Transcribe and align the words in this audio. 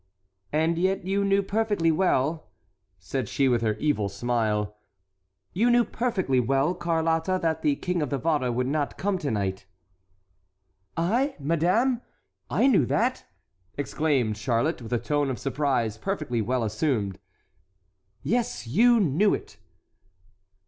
"And 0.51 0.79
yet 0.79 1.03
you 1.05 1.23
knew 1.23 1.43
perfectly 1.43 1.91
well," 1.91 2.49
said 2.97 3.29
she 3.29 3.47
with 3.47 3.61
her 3.61 3.75
evil 3.75 4.09
smile, 4.09 4.75
"you 5.53 5.69
knew 5.69 5.83
perfectly 5.85 6.39
well, 6.39 6.73
Carlotta, 6.73 7.37
that 7.43 7.61
the 7.61 7.75
King 7.75 8.01
of 8.01 8.09
Navarre 8.11 8.51
would 8.51 8.65
not 8.65 8.97
come 8.97 9.19
to 9.19 9.29
night." 9.29 9.67
"I, 10.97 11.35
madame? 11.37 12.01
I 12.49 12.65
knew 12.65 12.87
that?" 12.87 13.25
exclaimed 13.77 14.37
Charlotte, 14.37 14.81
with 14.81 14.91
a 14.93 14.97
tone 14.97 15.29
of 15.29 15.37
surprise 15.37 15.99
perfectly 15.99 16.41
well 16.41 16.63
assumed. 16.63 17.19
"Yes, 18.23 18.65
you 18.65 18.99
knew 18.99 19.35
it!" 19.35 19.57